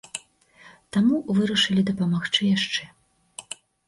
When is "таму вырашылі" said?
0.95-1.83